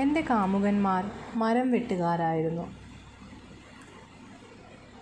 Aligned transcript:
എന്റെ 0.00 0.20
കാമുകന്മാർ 0.30 1.10
മരം 1.34 1.70
വെട്ടുകാരായിരുന്നു. 1.70 2.64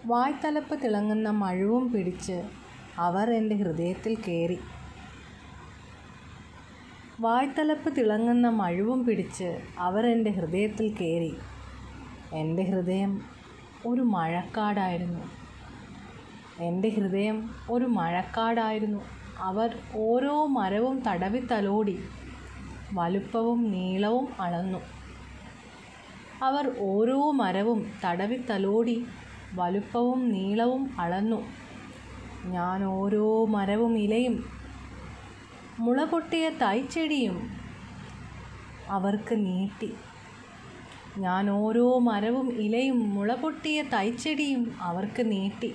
വായ്ത്തലപ്പ് 0.05 0.83
തിളങ്ങുന്ന 0.83 1.31
മഴവും 1.31 1.93
പിടിച്ച് 1.93 2.37
അവർ 2.99 3.31
എന്റെ 3.31 3.57
ഹൃദയത്തിൽ 3.57 4.15
കയറി 4.15 4.59
വായ്ത്തലപ്പ് 7.21 7.97
തിളങ്ങുന്ന 7.97 8.49
മഴവും 8.49 9.05
പിടിച്ച് 9.05 9.59
അവർ 9.79 10.07
എന്റെ 10.07 10.31
ഹൃദയത്തിൽ 10.31 10.89
കയറി 10.95 11.33
എന്റെ 12.33 12.63
ഹൃദയം 12.63 13.13
ഒരു 13.87 14.01
മഴക്കാടായിരുന്നു. 14.01 15.23
എന്റെ 16.63 16.89
ഹൃദയം 16.89 17.55
ഒരു 17.71 17.85
മഴക്കാടായിരുന്നു. 17.85 19.01
അവർ 19.39 19.79
ഓരോ 19.95 20.47
മരവും 20.47 21.03
തടവി 21.07 21.39
തലോടി 21.53 21.99
വലുപ്പവും 22.93 23.71
നീളവും 23.71 24.29
അളന്നു. 24.41 24.79
അവർ 26.43 26.77
ഓരോ 26.79 27.31
മരവും 27.31 27.93
തടവി 28.05 28.37
തലോടി 28.37 29.07
വലുപ്പവും 29.55 30.33
നീളവും 30.33 31.01
അളന്നു. 31.01 31.47
ഞാൻ 32.45 32.85
ഓരോ 32.85 33.45
മരവും 33.45 33.99
ഇലയും 33.99 34.45
മുള 35.79 35.97
മുളപൊട്ടിയ 35.97 36.49
തൈച്ചെടിയും 36.49 37.51
അവർക്ക് 38.89 39.35
നീട്ടി. 39.35 39.95
ഞാൻ 41.19 41.51
ഓരോ 41.51 41.99
മരവും 41.99 42.53
ഇലയും 42.53 43.15
മുള 43.15 43.33
മുളപൊട്ടിയ 43.33 43.83
തൈച്ചെടിയും 43.83 44.77
അവർക്ക് 44.81 45.31
നീട്ടി. 45.31 45.75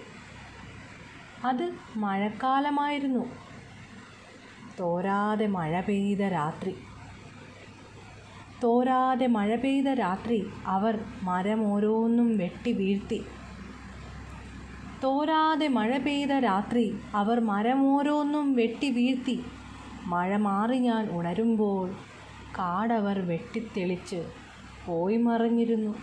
അത് 1.45 1.73
മഴക്കാലമായിരുന്നു. 1.95 3.25
തോരാതെ 4.79 5.47
മഴ 5.47 5.81
പെയ്ത 5.81 6.21
രാത്രി. 6.21 6.75
തോരാതെ 8.63 9.27
മഴ 9.27 9.55
പെയ്ത 9.55 9.87
രാത്രി 9.93 10.45
അവർ 10.65 10.99
മരമോരോന്നും 11.23 12.37
വെട്ടി 12.37 12.71
വീഴ്ത്തി. 12.71 13.23
തോരാതെ 15.03 15.67
മഴ 15.67 15.97
പെയ്ത 15.97 16.31
രാത്രി 16.31 16.97
അവർ 17.15 17.39
മരമോരോന്നും 17.39 18.53
വെട്ടി 18.53 18.89
വീഴ്ത്തി. 18.89 19.43
മഴ 20.05 20.37
മാറി 20.37 20.77
ഞാൻ 20.77 21.09
ഉണരുമ്പോൾ 21.09 21.89
കാടവർ 22.59 23.19
വെട്ടിത്തെളിച്ച് 23.19 24.27
പോയി 24.85 25.17
മറിഞ്ഞിരുന്നു. 25.17 25.95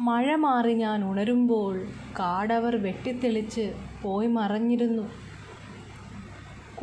മഴ 0.00 0.36
മാറി 0.36 0.74
ഞാൻ 0.74 1.04
ഉണരുമ്പോൾ 1.04 1.84
കാടവർ 2.18 2.76
വെട്ടിത്തെളിച്ച് 2.76 3.74
പോയി 4.02 4.26
മറഞ്ഞിരുന്നു. 4.26 5.23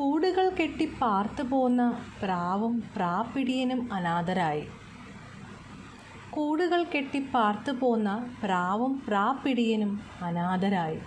കൂടുകൾ 0.02 0.50
കെട്ടി 0.50 0.92
പാർത്തു 1.02 1.44
പോന്ന 1.44 2.04
പ്രാവും 2.24 2.84
പ്രാപ്പിടിയനും 2.96 3.94
അനാഥരായി. 3.94 4.68
കൂടുകൾ 6.32 6.84
കെട്ടി 6.84 7.20
പാർത്തു 7.34 7.72
പോന്ന 7.72 8.36
പ്രാവും 8.44 9.02
പ്രാപ്പിടിയനും 9.08 10.02
അനാഥരായി. 10.22 11.00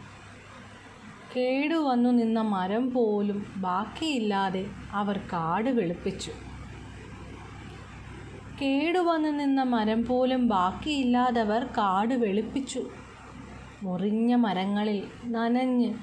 കേടുവന്നു 1.37 2.11
നിന്ന 2.11 2.41
മരം 2.41 2.93
പോലും 2.93 3.47
ബാക്കിയില്ലാതെ 3.57 4.67
അവർ 4.93 5.17
കാട് 5.17 5.71
വെളുപ്പിച്ചു. 5.71 6.33
കേടുവന്നു 8.63 9.29
നിന്ന 9.29 9.63
മരം 9.63 10.07
പോലും 10.07 10.49
ബാക്കിയില്ലാതവർ 10.49 11.65
കാട് 11.65 12.15
വെളുപ്പിച്ചു. 12.15 12.85
മുറിഞ്ഞ 13.83 14.35
മരങ്ങളിൽ 14.35 15.05
നനഞ്ഞ് 15.25 15.95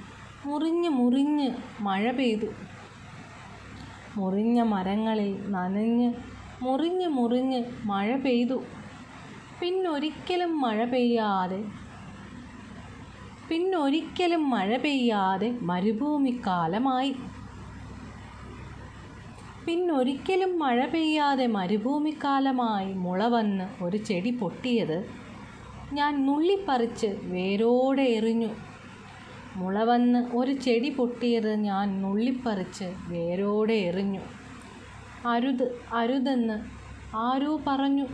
മുറിഞ്ഞ് 0.46 0.90
മുറിഞ്ഞ് 0.90 1.52
മഴ 1.82 2.12
പെയ്തു. 2.12 2.46
മുറിഞ്ഞ 4.18 4.60
മരങ്ങളിൽ 4.62 5.32
നനഞ്ഞ് 5.48 6.10
മുറിഞ്ഞ് 6.62 7.08
മുറിഞ്ഞ് 7.08 7.60
മഴ 7.86 8.10
പെയ്തു. 8.16 8.58
പിന്നൊരിക്കലും 9.60 10.52
മഴ 10.62 10.80
പെയ്യാതെ 10.86 11.60
പിന്നൊരിക്കലും 13.50 14.44
മഴ 14.50 14.78
പെയ്യാതെ 14.78 15.50
മരുഭൂമിക്കാലമായി 15.62 17.14
പിന്നൊരിക്കലും 19.66 20.52
മഴ 20.60 20.80
പെയ്യാതെ 20.86 21.46
മരുഭൂമിക്കാലമായി 21.58 22.94
മുള 22.94 23.28
വന്ന് 23.28 23.66
ഒരു 23.84 23.98
ചെടി 23.98 24.32
പൊട്ടിയത് 24.32 24.98
ഞാൻ 25.94 26.12
നുള്ളിപ്പറിച്ച് 26.26 27.10
വേരോടെ 27.34 28.06
എറിഞ്ഞു. 28.18 28.52
മുള 29.56 29.84
വന്ന് 29.84 30.36
ഒരു 30.36 30.52
ചെടി 30.52 30.90
പൊട്ടിയത് 30.90 31.54
ഞാൻ 31.54 32.02
നുള്ളിപ്പറിച്ച് 32.02 32.94
വേരോടെ 33.08 33.74
എറിഞ്ഞു. 33.74 34.20
അരുത് 35.28 35.80
അരുതെന്ന് 35.94 36.64
ആരോ 37.16 37.60
പറഞ്ഞു. 37.68 38.06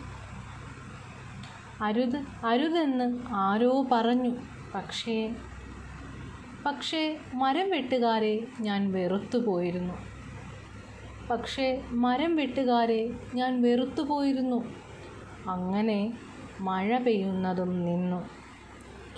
അരുത് 1.81 2.45
അരുതെന്ന് 2.45 3.19
ആരോ 3.29 3.87
പറഞ്ഞു. 3.91 4.31
പക്ഷേ 4.75 5.35
പക്ഷേ 6.65 7.17
മരം 7.33 7.69
വെട്ടുകാരെ 7.69 8.47
ഞാൻ 8.61 8.91
വെറുത്തു 8.91 9.37
പോയിരുന്നു. 9.37 9.93
പക്ഷേ 11.29 11.81
മരം 11.91 12.35
വെട്ടുകാരെ 12.35 13.09
ഞാൻ 13.33 13.61
വെറുത്തു 13.61 14.01
പോയിരുന്നു. 14.01 14.65
അങ്ങനെ 15.49 16.13
മഴ 16.59 16.97
പെയ്യുന്നതും 16.97 17.85
നിന്നു. 17.85 18.29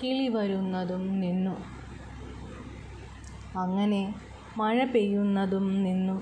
കിളി 0.03 0.27
വരുന്നതും 0.27 1.21
നിന്നു. 1.21 1.78
അങ്ങനെ 3.57 4.15
മഴ 4.57 4.85
പെയ്യുന്നതും 4.85 5.83
നിന്നു 5.83 6.21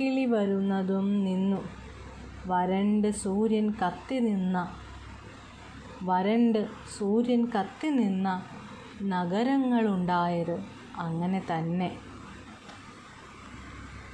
കിളി 0.00 0.24
വരുന്നതും 0.24 1.24
നിന്നു. 1.24 1.62
വരണ്ട് 2.46 3.10
സൂര്യൻ 3.10 3.70
കത്തി 3.70 4.18
നിന്ന 4.18 4.68
വരണ്ട് 6.02 6.68
സൂര്യൻ 6.98 7.46
കത്തി 7.46 7.88
നിന്ന 7.88 8.42
നഗരങ്ങളുണ്ടായത് 9.02 10.60
അങ്ങനെ 10.96 11.42
തന്നെ. 11.50 12.09